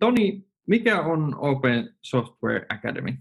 [0.00, 3.12] Toni, mikä on Open Software Academy?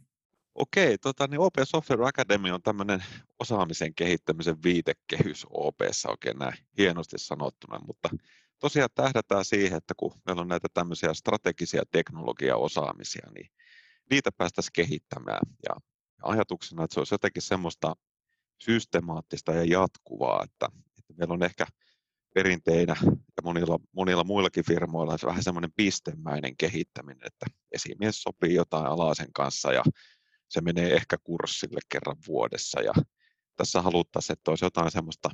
[0.55, 3.03] Okei, tota, niin Open Software Academy on tämmöinen
[3.39, 8.09] osaamisen kehittämisen viitekehys OPssa oikein näin hienosti sanottuna, mutta
[8.59, 13.51] tosiaan tähdätään siihen, että kun meillä on näitä tämmöisiä strategisia teknologiaosaamisia, niin
[14.09, 15.75] niitä päästäisiin kehittämään ja
[16.23, 17.95] ajatuksena, että se olisi jotenkin semmoista
[18.61, 20.67] systemaattista ja jatkuvaa, että,
[20.99, 21.65] että meillä on ehkä
[22.33, 22.95] perinteinä
[23.43, 29.73] monilla, monilla muillakin firmoilla se vähän semmoinen pistemäinen kehittäminen, että esimies sopii jotain alaisen kanssa
[29.73, 29.83] ja
[30.49, 32.93] se menee ehkä kurssille kerran vuodessa ja
[33.55, 35.29] tässä haluttaisiin, että olisi jotain semmoista,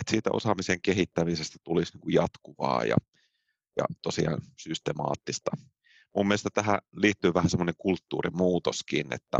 [0.00, 2.96] että siitä osaamisen kehittämisestä tulisi niin kuin jatkuvaa ja,
[3.76, 5.50] ja tosiaan systemaattista.
[6.16, 9.38] Mun mielestä tähän liittyy vähän semmoinen kulttuurimuutoskin, että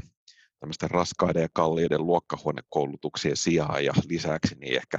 [0.60, 4.98] tämmöisten raskaiden ja kalliiden luokkahuonekoulutuksien sijaan ja lisäksi niin ehkä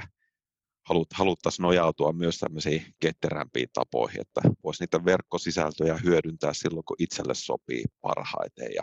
[0.88, 7.34] halut, haluttaisiin nojautua myös tämmöisiin ketterämpiin tapoihin, että voisi niitä verkkosisältöjä hyödyntää silloin, kun itselle
[7.34, 8.82] sopii parhaiten ja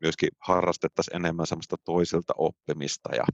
[0.00, 3.24] myöskin harrastettaisiin enemmän semmoista toisilta oppimista ja,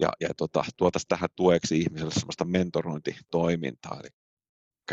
[0.00, 4.00] ja, ja tota, tuotaisiin tähän tueksi ihmiselle semmoista mentorointitoimintaa.
[4.00, 4.10] Eli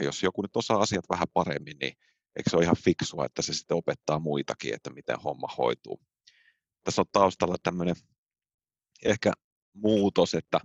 [0.06, 1.94] jos joku nyt osaa asiat vähän paremmin, niin
[2.36, 6.02] eikö se ole ihan fiksua, että se sitten opettaa muitakin, että miten homma hoituu.
[6.84, 7.96] Tässä on taustalla tämmöinen
[9.06, 9.32] ehkä
[9.74, 10.60] muutos, että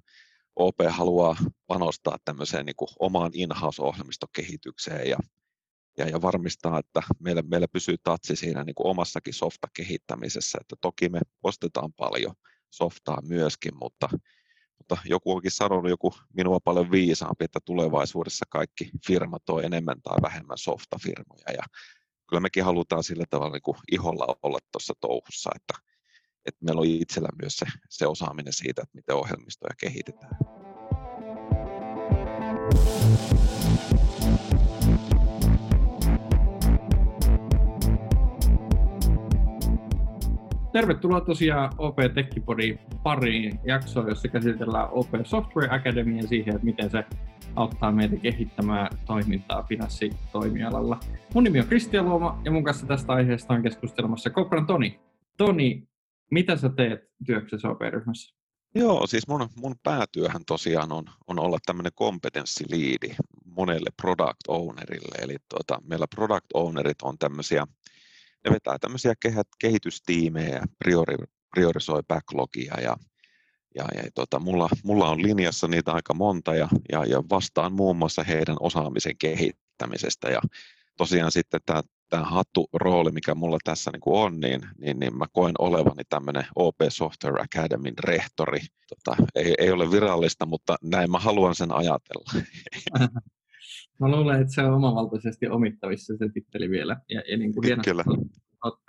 [0.60, 5.16] OP haluaa panostaa tämmöiseen niin kuin omaan in-house-ohjelmistokehitykseen ja,
[5.98, 10.58] ja, ja varmistaa, että meillä, meillä pysyy tatsi siinä niin kuin omassakin softa-kehittämisessä.
[10.60, 12.34] Että toki me ostetaan paljon
[12.70, 14.08] softaa myöskin, mutta,
[14.78, 20.16] mutta joku onkin sanonut, joku minua paljon viisaampi, että tulevaisuudessa kaikki firmat on enemmän tai
[20.22, 21.52] vähemmän softafirmoja.
[21.52, 21.62] Ja
[22.28, 25.89] kyllä mekin halutaan sillä tavalla niin kuin iholla olla tuossa touhussa, että
[26.46, 30.36] että meillä on itsellä myös se, se osaaminen siitä, että miten ohjelmistoja kehitetään.
[40.72, 46.90] Tervetuloa tosiaan OP Techipodin pariin jaksoon, jossa käsitellään OP Software Academy ja siihen, että miten
[46.90, 47.04] se
[47.56, 51.00] auttaa meitä kehittämään toimintaa finanssitoimialalla.
[51.34, 55.00] Mun nimi on Kristian Luoma ja mun kanssa tästä aiheesta on keskustelemassa Kopran Toni.
[55.36, 55.88] Toni,
[56.30, 58.40] mitä sä teet työksessä OP-ryhmässä?
[58.74, 65.24] Joo, siis mun, mun päätyöhän tosiaan on, on olla tämmöinen kompetenssiliidi monelle product ownerille.
[65.24, 67.66] Eli tuota, meillä product ownerit on tämmöisiä,
[68.44, 69.14] ne vetää tämmöisiä
[69.60, 71.16] kehitystiimejä priori,
[71.50, 72.96] priorisoi backlogia ja,
[73.74, 77.96] ja, ja tota, mulla, mulla, on linjassa niitä aika monta ja, ja, ja vastaan muun
[77.96, 80.40] muassa heidän osaamisen kehittämisestä ja
[80.96, 85.18] tosiaan sitten tämä tämä hattu rooli, mikä mulla tässä niin kuin on, niin, niin, niin
[85.18, 88.60] mä koen olevani tämmöinen OP Software Academyn rehtori.
[88.88, 92.42] Tota, ei, ei ole virallista, mutta näin mä haluan sen ajatella.
[94.00, 96.96] Mä luulen, että se on omavaltaisesti omittavissa se titteli vielä.
[97.08, 98.04] Ja, ja niin kuin Kyllä.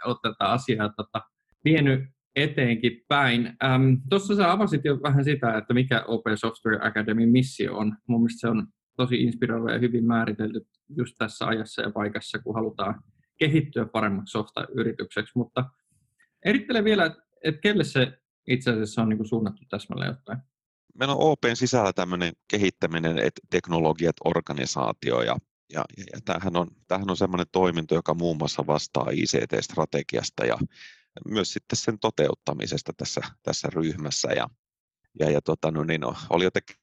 [0.06, 1.22] Olet tätä asiaa tota,
[1.66, 3.54] vienyt eteenkin päin.
[3.64, 7.98] Ähm, Tuossa sä avasit jo vähän sitä, että mikä Open Software Academy missio on.
[8.08, 8.68] Mun mielestä se on
[8.98, 10.68] tosi inspiroiva ja hyvin määritelty
[10.98, 13.02] just tässä ajassa ja paikassa, kun halutaan
[13.42, 15.32] kehittyä paremmaksi softa-yritykseksi.
[15.36, 15.70] Mutta
[16.46, 20.40] erittele vielä, että et kelle se itse asiassa on niin suunnattu täsmälleen ottaen.
[20.96, 25.36] Meillä on OPn sisällä tämmöinen kehittäminen, että teknologiat, organisaatio ja,
[25.74, 30.58] ja, ja, tämähän on, tämähän on semmoinen toiminto, joka muun muassa vastaa ICT-strategiasta ja
[31.28, 34.32] myös sitten sen toteuttamisesta tässä, tässä ryhmässä.
[34.32, 34.48] Ja,
[35.20, 36.76] ja, ja tota, no niin, oli jotenkin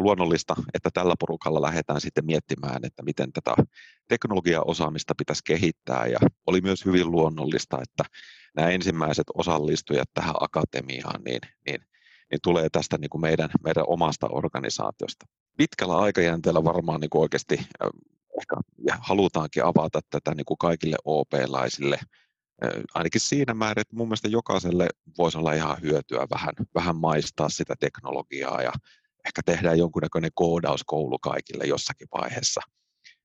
[0.00, 3.54] luonnollista, että tällä porukalla lähdetään sitten miettimään, että miten tätä
[4.08, 8.04] teknologiaosaamista pitäisi kehittää ja oli myös hyvin luonnollista, että
[8.56, 11.80] nämä ensimmäiset osallistujat tähän akatemiaan, niin, niin,
[12.30, 15.26] niin tulee tästä niin kuin meidän, meidän omasta organisaatiosta.
[15.56, 17.54] Pitkällä aikajänteellä varmaan niin kuin oikeasti
[18.40, 21.98] ehkä, ja halutaankin avata tätä niin kuin kaikille OP-laisille,
[22.94, 24.88] ainakin siinä määrin, että mun mielestä jokaiselle
[25.18, 28.72] voisi olla ihan hyötyä vähän, vähän maistaa sitä teknologiaa ja
[29.26, 32.60] ehkä tehdään jonkunnäköinen koodauskoulu kaikille jossakin vaiheessa.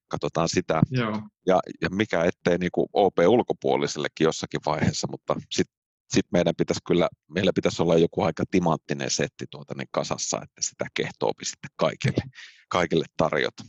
[0.07, 0.81] Katsotaan sitä.
[0.91, 1.21] Joo.
[1.47, 5.77] Ja, ja mikä ettei niin kuin OP-ulkopuolisillekin jossakin vaiheessa, mutta sitten
[6.09, 10.61] sit meidän pitäisi kyllä, meillä pitäisi olla joku aika timanttinen setti tuota niin kasassa, että
[10.61, 12.23] sitä kehtoopi sitten kaikille,
[12.69, 13.63] kaikille tarjota.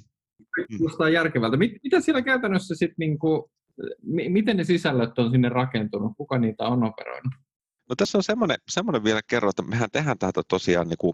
[0.78, 1.56] Kuulostaa järkevältä.
[1.56, 3.42] Mit, mitä siellä käytännössä sitten, niin kuin,
[4.28, 6.12] miten ne sisällöt on sinne rakentunut?
[6.16, 7.32] Kuka niitä on operoinut?
[7.88, 11.12] No tässä on semmoinen, semmoinen vielä kerro, että mehän tehdään tätä tosiaan niin kuin,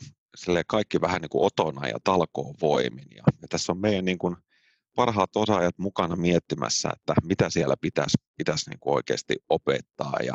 [0.66, 3.06] kaikki vähän niin kuin otona ja talkoon voimin.
[3.10, 4.36] Ja, ja tässä on meidän niin kuin,
[4.94, 10.16] parhaat osaajat mukana miettimässä, että mitä siellä pitäisi, pitäisi niin kuin oikeasti opettaa.
[10.26, 10.34] Ja,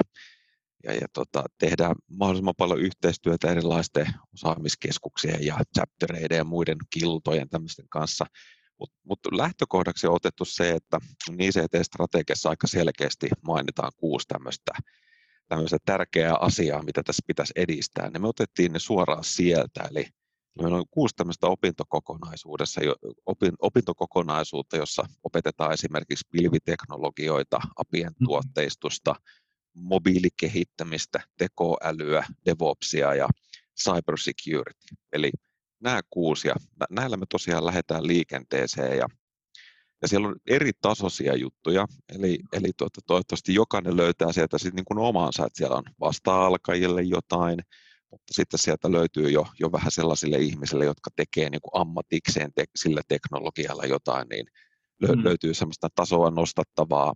[0.84, 7.90] ja, ja tota, tehdään mahdollisimman paljon yhteistyötä erilaisten osaamiskeskuksien ja chaptereiden ja muiden kiltojen tämmöisten
[7.90, 8.26] kanssa.
[8.80, 11.00] Mutta mut lähtökohdaksi on otettu se, että
[11.40, 14.72] ICT-strategiassa aika selkeästi mainitaan kuusi tämmöistä
[15.50, 20.06] tämmöistä tärkeää asiaa, mitä tässä pitäisi edistää, niin me otettiin ne suoraan sieltä, eli
[20.62, 22.82] meillä on kuusi tämmöistä opintokokonaisuudessa,
[23.26, 28.26] opin, opintokokonaisuutta, jossa opetetaan esimerkiksi pilviteknologioita, apien mm.
[28.26, 29.16] tuotteistusta,
[29.74, 33.28] mobiilikehittämistä, tekoälyä, DevOpsia ja
[33.84, 34.96] cybersecurity.
[35.14, 35.32] Eli
[35.80, 36.56] nämä kuusi, ja
[36.90, 39.08] näillä me tosiaan lähdetään liikenteeseen, ja,
[40.02, 41.86] ja siellä on eri tasoisia juttuja,
[42.16, 47.02] eli, eli tuota, toivottavasti jokainen löytää sieltä sitten niin kuin omansa, että siellä on vasta-alkajille
[47.02, 47.60] jotain,
[48.12, 52.64] mutta sitten sieltä löytyy jo, jo vähän sellaisille ihmisille, jotka tekee niin kuin ammatikseen te,
[52.76, 54.46] sillä teknologialla jotain, niin
[55.02, 55.24] lö, mm.
[55.24, 57.14] löytyy semmoista tasoa nostattavaa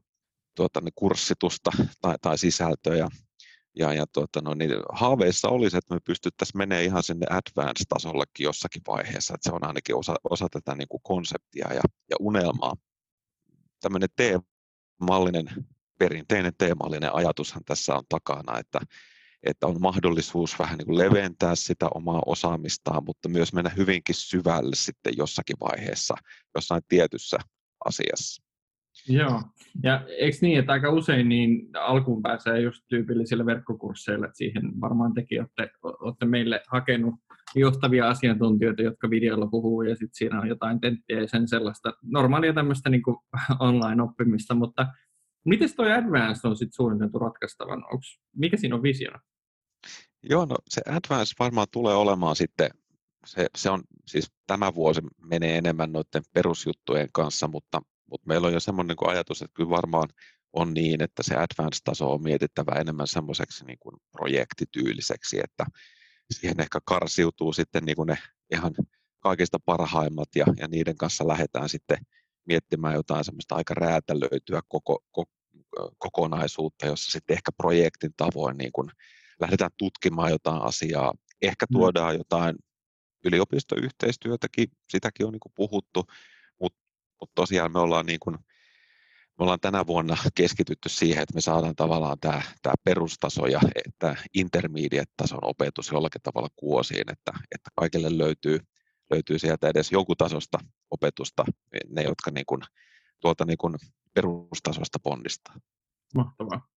[0.56, 1.72] tuota, niin kurssitusta
[2.02, 3.10] tai, tai sisältöä.
[3.76, 8.82] Ja, ja, tuota, no, niin haaveissa olisi, että me pystyttäisiin menemään ihan sinne advanced-tasollekin jossakin
[8.88, 12.74] vaiheessa, että se on ainakin osa, osa tätä niin kuin konseptia ja, ja unelmaa.
[13.82, 15.46] Tämmöinen teemallinen,
[16.00, 18.80] perinteinen teemallinen ajatushan tässä on takana, että
[19.44, 24.76] että on mahdollisuus vähän niin kuin leventää sitä omaa osaamistaan, mutta myös mennä hyvinkin syvälle
[24.76, 26.16] sitten jossakin vaiheessa,
[26.56, 27.38] jossain tietyssä
[27.86, 28.43] asiassa.
[29.08, 29.42] Joo,
[29.84, 35.14] ja eikö niin, että aika usein niin alkuun pääsee just tyypillisille verkkokursseille, että siihen varmaan
[35.14, 37.16] tekin olette, olette meille hakenut
[37.56, 42.54] johtavia asiantuntijoita, jotka videolla puhuu, ja sitten siinä on jotain tenttiä ja sen sellaista normaalia
[42.54, 43.04] tämmöistä niin
[43.60, 44.88] online-oppimista, mutta
[45.46, 47.84] miten toi Advanced on sitten suunniteltu ratkaistavan?
[47.94, 49.20] Onks, mikä siinä on visiona?
[50.30, 52.70] Joo, no se Advance varmaan tulee olemaan sitten,
[53.26, 57.82] se, se on siis tämä vuosi menee enemmän noiden perusjuttujen kanssa, mutta,
[58.14, 60.10] mutta meillä on jo semmoinen niin ajatus, että kyllä varmaan
[60.54, 65.66] on niin, että se advanced-taso on mietittävä enemmän semmoiseksi niin kuin projektityyliseksi, että
[66.32, 68.18] siihen ehkä karsiutuu sitten niin kuin ne
[68.54, 68.74] ihan
[69.20, 71.98] kaikista parhaimmat ja, ja niiden kanssa lähdetään sitten
[72.46, 75.32] miettimään jotain semmoista aika räätälöityä koko, koko,
[75.98, 78.90] kokonaisuutta, jossa sitten ehkä projektin tavoin niin kuin
[79.40, 81.74] lähdetään tutkimaan jotain asiaa, ehkä mm.
[81.74, 82.56] tuodaan jotain
[83.26, 86.06] yliopistoyhteistyötäkin, sitäkin on niin kuin puhuttu,
[87.24, 88.36] mutta mut tosiaan me ollaan, niin kuin,
[89.40, 93.60] me ollaan tänä vuonna keskitytty siihen, että me saadaan tavallaan tämä, tämä perustaso ja
[94.00, 98.60] tämä intermediate-tason opetus jollakin tavalla kuosiin, että, että kaikille löytyy,
[99.12, 100.58] löytyy sieltä edes jonkun tasosta
[100.92, 101.46] opetusta,
[101.90, 102.62] ne jotka niin kuin,
[103.22, 103.76] tuolta niin kuin
[104.14, 105.56] perustasosta ponnistaa.
[106.16, 106.68] Mahtavaa.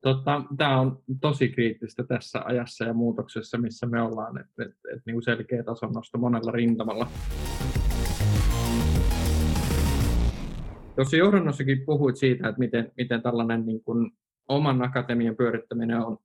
[0.00, 5.02] Tota, Tämä on tosi kriittistä tässä ajassa ja muutoksessa, missä me ollaan, että et, et,
[5.06, 7.10] niin selkeä tason nosto monella rintamalla.
[10.98, 14.10] Tuossa johdannossakin puhuit siitä, että miten, miten tällainen niin kuin
[14.48, 16.18] oman akatemian pyörittäminen on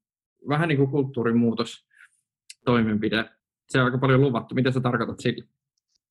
[0.49, 1.85] vähän niin kuin kulttuurimuutos
[2.65, 3.29] toimenpide.
[3.67, 4.55] Se on aika paljon luvattu.
[4.55, 5.45] Mitä sä tarkoitat sillä?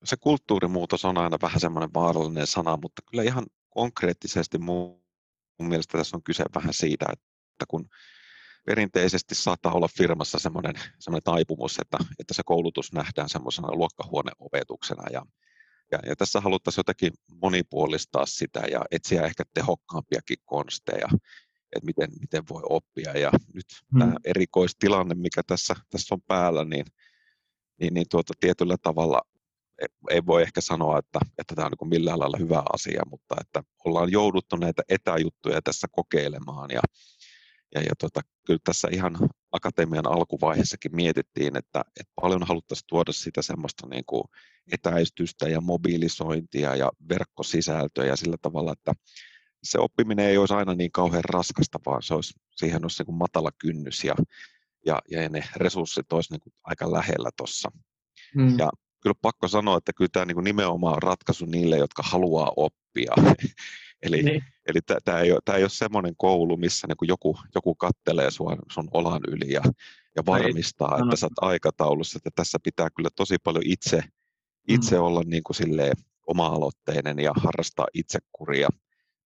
[0.05, 5.03] Se kulttuurimuutos on aina vähän semmoinen vaarallinen sana, mutta kyllä ihan konkreettisesti mun,
[5.59, 7.89] mielestä tässä on kyse vähän siitä, että kun
[8.67, 15.23] perinteisesti saattaa olla firmassa semmoinen, semmoinen taipumus, että, että se koulutus nähdään semmoisena luokkahuoneopetuksena ja,
[15.93, 17.13] ja, ja tässä haluttaisiin jotenkin
[17.43, 21.09] monipuolistaa sitä ja etsiä ehkä tehokkaampiakin konsteja,
[21.77, 23.13] että miten, miten voi oppia.
[23.19, 23.99] Ja nyt hmm.
[23.99, 26.87] tämä erikoistilanne, mikä tässä, tässä on päällä, niin,
[27.81, 29.23] niin, niin tuota, tietyllä tavalla
[30.11, 33.63] ei voi ehkä sanoa, että, että tämä on niin millään lailla hyvä asia, mutta että
[33.85, 36.81] ollaan jouduttu näitä etäjuttuja tässä kokeilemaan ja,
[37.75, 39.17] ja, ja tota, kyllä tässä ihan
[39.53, 44.23] akatemian alkuvaiheessakin mietittiin, että, että paljon haluttaisiin tuoda sitä semmoista niin kuin
[44.73, 48.93] etäistystä ja mobiilisointia ja verkkosisältöä sillä tavalla, että
[49.63, 53.51] se oppiminen ei olisi aina niin kauhean raskasta, vaan se olisi, siihen olisi niin matala
[53.59, 54.15] kynnys ja,
[54.87, 57.71] ja, ja ne resurssit olisi niin kuin aika lähellä tuossa.
[58.35, 58.59] Hmm.
[58.59, 58.71] Ja
[59.03, 63.13] kyllä pakko sanoa, että kyllä tämä niin kuin nimenomaan on ratkaisu niille, jotka haluaa oppia.
[64.03, 64.45] Eli, niin.
[64.67, 69.21] Eli tämä ei, ei ole semmoinen koulu, missä niin joku, joku kattelee sua, sun olan
[69.29, 69.63] yli ja,
[70.17, 72.17] ja varmistaa, ei, että sä oot aikataulussa.
[72.17, 74.03] Että tässä pitää kyllä tosi paljon itse,
[74.69, 75.03] itse mm.
[75.03, 78.69] olla niin kuin silleen oma-aloitteinen ja harrastaa itsekuria.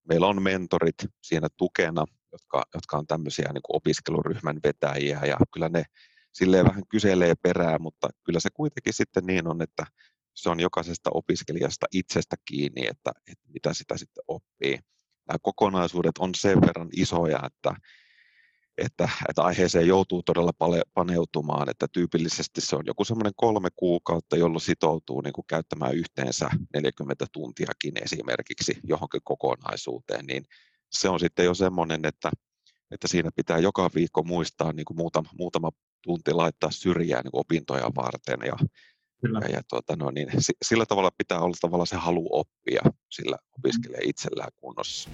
[0.09, 5.85] Meillä on mentorit siinä tukena, jotka, jotka on tämmöisiä niin opiskeluryhmän vetäjiä ja kyllä ne
[6.33, 9.87] silleen vähän kyselee perää, mutta kyllä se kuitenkin sitten niin on, että
[10.35, 14.79] se on jokaisesta opiskelijasta itsestä kiinni, että, että mitä sitä sitten oppii.
[15.29, 17.75] Nämä kokonaisuudet on sen verran isoja, että,
[18.79, 20.53] että, että aiheeseen joutuu todella
[20.95, 26.51] paneutumaan, että tyypillisesti se on joku semmoinen kolme kuukautta, jolloin sitoutuu niin kuin käyttämään yhteensä
[26.75, 30.45] 40 tuntiakin esimerkiksi johonkin kokonaisuuteen, niin
[30.91, 32.31] se on sitten jo semmoinen, että,
[32.91, 35.71] että siinä pitää joka viikko muistaa niin kuin muutama, muutama
[36.03, 38.57] tunti laittaa syrjään niin opintoja varten ja
[39.21, 39.41] Kyllä.
[39.43, 40.29] Ja, ja tuota, no niin,
[40.63, 45.11] sillä tavalla pitää olla tavallaan se halu oppia sillä opiskelee itsellään kunnossa.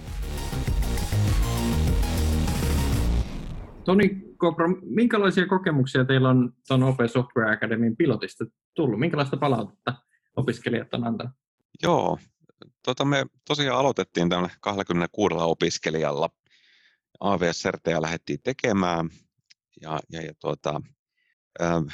[3.84, 8.44] Toni Kopro, minkälaisia kokemuksia teillä on tuon Open Software Academyn pilotista
[8.74, 9.00] tullut?
[9.00, 9.94] Minkälaista palautetta
[10.36, 11.32] opiskelijat on antanut?
[11.82, 12.18] Joo,
[12.84, 16.30] tota me tosiaan aloitettiin tämmöinen 26 opiskelijalla.
[17.20, 19.08] AVS-sertejä lähdettiin tekemään
[19.80, 20.80] ja, ja, ja tuota,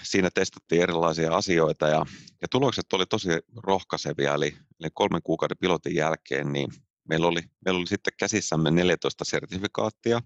[0.02, 2.06] siinä testattiin erilaisia asioita ja,
[2.42, 6.68] ja tulokset oli tosi rohkaisevia, eli, eli kolmen kuukauden pilotin jälkeen niin
[7.08, 10.20] meillä oli, meillä oli sitten käsissämme 14 sertifikaattia,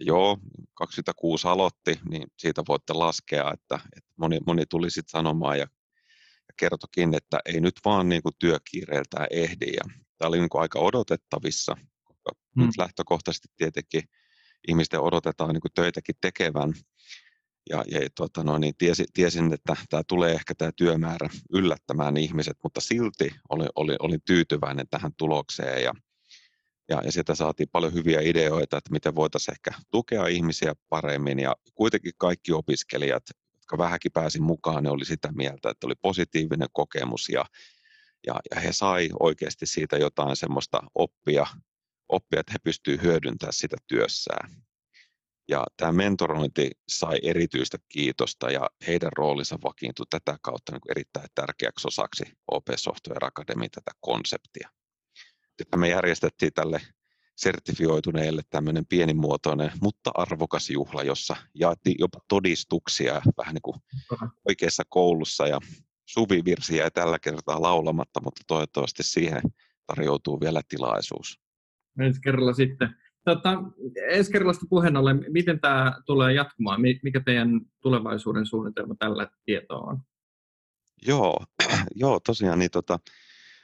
[0.00, 0.38] Joo,
[0.74, 5.66] 26 aloitti, niin siitä voitte laskea, että, että moni, moni tuli sitten sanomaan ja,
[6.48, 9.66] ja kertokin, että ei nyt vaan niin kuin työkiireiltään ehdi.
[9.66, 9.82] Ja
[10.18, 12.66] tämä oli niin kuin aika odotettavissa, koska hmm.
[12.66, 14.02] nyt lähtökohtaisesti tietenkin
[14.68, 16.74] ihmisten odotetaan niin kuin töitäkin tekevän.
[17.70, 22.56] Ja, ja tuota, no, niin tiesin, tiesin, että tämä tulee ehkä tämä työmäärä yllättämään ihmiset,
[22.62, 25.92] mutta silti olin, olin, olin tyytyväinen tähän tulokseen ja
[26.88, 31.56] ja, ja sieltä saatiin paljon hyviä ideoita, että miten voitaisiin ehkä tukea ihmisiä paremmin ja
[31.74, 33.22] kuitenkin kaikki opiskelijat,
[33.54, 37.44] jotka vähänkin pääsin mukaan, ne oli sitä mieltä, että oli positiivinen kokemus ja,
[38.26, 41.46] ja, ja he sai oikeasti siitä jotain semmoista oppia,
[42.08, 44.50] oppia että he pystyvät hyödyntämään sitä työssään.
[45.48, 51.28] Ja tämä mentorointi sai erityistä kiitosta ja heidän roolinsa vakiintui tätä kautta niin kuin erittäin
[51.34, 54.68] tärkeäksi osaksi OP Software Academy tätä konseptia
[55.60, 56.80] että me järjestettiin tälle
[57.36, 63.76] sertifioituneelle tämmöinen pienimuotoinen, mutta arvokas juhla, jossa jaettiin jopa todistuksia vähän niin kuin
[64.48, 65.60] oikeassa koulussa ja
[66.06, 69.42] suvivirsiä ei tällä kertaa laulamatta, mutta toivottavasti siihen
[69.86, 71.40] tarjoutuu vielä tilaisuus.
[72.00, 73.05] Ensi kerralla sitten.
[73.26, 73.62] Tota,
[74.08, 76.80] ensi kerrallista puheen ollen, miten tämä tulee jatkumaan?
[77.02, 79.98] Mikä teidän tulevaisuuden suunnitelma tällä tietoa on?
[81.06, 81.44] Joo,
[81.94, 82.98] joo tosiaan niin tota,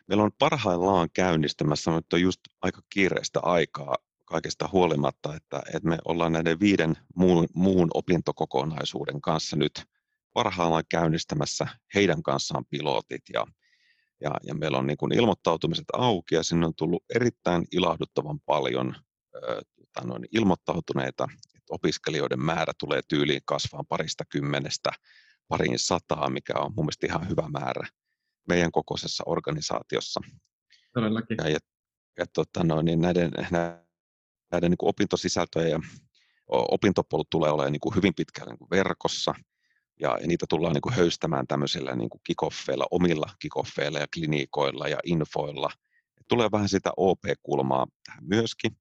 [0.08, 5.98] Meillä on parhaillaan käynnistymässä, mutta on just aika kiireistä aikaa kaikesta huolimatta, että, että me
[6.04, 9.82] ollaan näiden viiden muun, muun opintokokonaisuuden kanssa nyt
[10.32, 13.46] parhaillaan käynnistämässä heidän kanssaan pilotit ja,
[14.20, 18.94] ja, ja meillä on niin kuin ilmoittautumiset auki ja sinne on tullut erittäin ilahduttavan paljon
[19.36, 24.90] äh, noin ilmoittautuneita, että opiskelijoiden määrä tulee tyyliin kasvaa parista kymmenestä
[25.48, 27.88] pariin sataa, mikä on mun mielestä ihan hyvä määrä
[28.48, 30.20] meidän kokoisessa organisaatiossa.
[30.94, 31.36] Todellakin.
[31.40, 31.58] Ja, ja,
[32.18, 33.30] ja tota no, niin näiden,
[34.52, 35.80] näiden niin kuin opintosisältöjä ja
[36.48, 39.34] opintopolut tulee olemaan niin kuin hyvin pitkälle niin kuin verkossa,
[40.00, 44.88] ja, ja niitä tullaan niin kuin höystämään tämmöisillä niin kuin kickoffeilla, omilla kickoffeilla ja klinikoilla
[44.88, 45.70] ja infoilla.
[46.28, 48.76] Tulee vähän sitä OP-kulmaa tähän myöskin.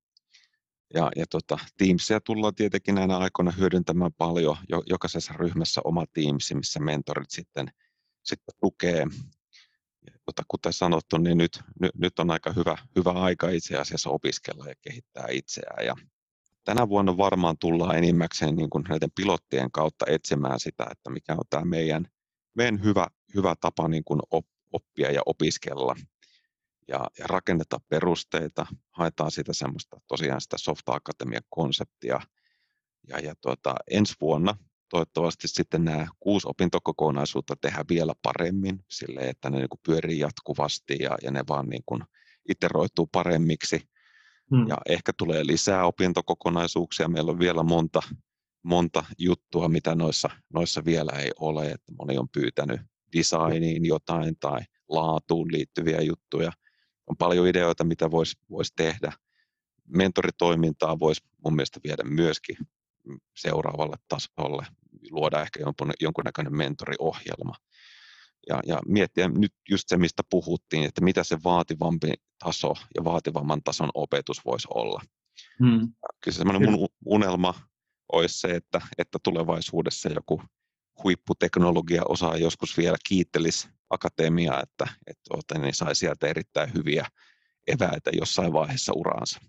[0.94, 4.58] Ja, ja tota, Teamsia tullaan tietenkin näinä aikoina hyödyntämään paljon.
[4.70, 7.68] Jo, jokaisessa ryhmässä oma Teams, missä mentorit sitten,
[8.24, 9.06] sitten tukee
[10.26, 14.68] tota, kuten sanottu, niin nyt, nyt, nyt on aika hyvä, hyvä aika itse asiassa opiskella
[14.68, 15.86] ja kehittää itseään.
[15.86, 15.96] Ja
[16.64, 21.44] tänä vuonna varmaan tullaan enimmäkseen niin kuin näiden pilottien kautta etsimään sitä, että mikä on
[21.50, 22.06] tämä meidän,
[22.54, 24.20] meidän hyvä, hyvä tapa niin kuin
[24.72, 25.96] oppia ja opiskella.
[26.92, 32.20] Ja, ja rakennetaan perusteita, haetaan sitä semmoista tosiaan sitä Soft Akatemian konseptia.
[33.08, 34.56] Ja, ja tuota, ensi vuonna
[34.90, 40.98] toivottavasti sitten nämä kuusi opintokokonaisuutta tehdään vielä paremmin sille, että ne niin kuin pyörii jatkuvasti
[41.00, 42.04] ja, ja ne vaan niin kuin
[42.50, 43.82] iteroituu paremmiksi.
[44.56, 44.68] Hmm.
[44.68, 47.08] Ja ehkä tulee lisää opintokokonaisuuksia.
[47.08, 48.02] Meillä on vielä monta,
[48.64, 51.66] monta juttua, mitä noissa, noissa vielä ei ole.
[51.66, 52.82] Että moni on pyytänyt
[53.18, 56.52] designiin jotain tai laatuun liittyviä juttuja.
[57.12, 59.14] On paljon ideoita, mitä voisi vois tehdä.
[59.88, 62.58] Mentoritoimintaa voisi mun mielestä viedä myöskin
[63.38, 64.66] seuraavalle tasolle
[65.10, 67.56] luoda ehkä jonkun, jonkunnäköinen mentoriohjelma.
[68.50, 72.14] Ja, ja miettiä nyt just se, mistä puhuttiin, että mitä se vaativampi
[72.44, 75.02] taso ja vaativamman tason opetus voisi olla.
[75.60, 75.94] Hmm.
[76.24, 77.54] Kyllä semmoinen mun unelma
[78.12, 80.42] olisi se, että, että tulevaisuudessa joku
[81.04, 87.06] huipputeknologia osaa joskus vielä kiittelisi akatemiaa, että, että niin sai sieltä erittäin hyviä
[87.68, 89.40] eväitä jossain vaiheessa uraansa.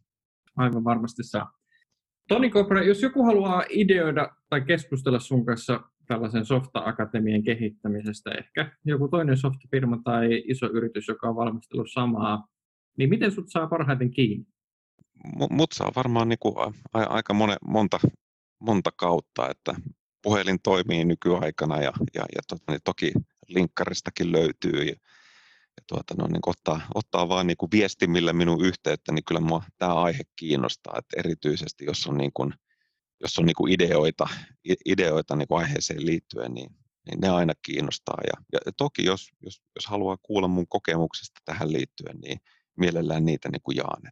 [0.56, 1.52] Aivan varmasti saa.
[2.28, 9.08] Toni Kopra, jos joku haluaa ideoida tai keskustella sun kanssa tällaisen softa-akatemian kehittämisestä, ehkä joku
[9.08, 12.46] toinen softafirma tai iso yritys, joka on valmistellut samaa,
[12.98, 14.46] niin miten sut saa parhaiten kiinni?
[15.50, 16.54] Mut saa varmaan niinku
[16.92, 18.00] aika mone, monta,
[18.60, 19.74] monta kautta, että
[20.22, 23.12] puhelin toimii nykyaikana ja, ja, ja tota, niin toki
[23.54, 24.94] linkkaristakin löytyy ja
[25.76, 29.62] ja tuota, no, niin ottaa, ottaa vaan niin kuin viestimillä minun yhteyttä, niin kyllä minua
[29.78, 32.54] tämä aihe kiinnostaa, että erityisesti jos on, niin kuin,
[33.20, 34.26] jos on niin kuin ideoita,
[34.86, 36.70] ideoita niin kuin aiheeseen liittyen, niin
[37.10, 38.18] niin ne aina kiinnostaa.
[38.26, 42.38] Ja, ja toki jos, jos, jos haluaa kuulla mun kokemuksesta tähän liittyen, niin
[42.76, 44.02] mielellään niitä niin kuin jaan.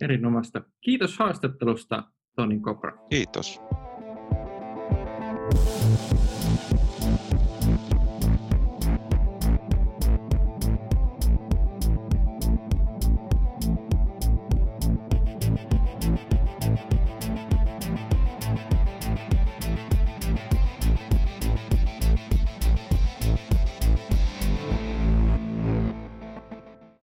[0.00, 0.62] Erinomaista.
[0.80, 2.04] Kiitos haastattelusta,
[2.36, 3.06] Toni Kopra.
[3.10, 3.60] Kiitos.